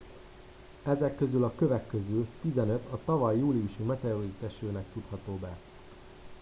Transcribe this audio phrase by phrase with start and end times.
[0.83, 5.57] ezek közül a kövek közül tizenöt a tavaly júliusi meteoritesőnek tudható be